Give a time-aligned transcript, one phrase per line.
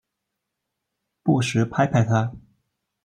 [1.21, 2.33] 不时拍拍她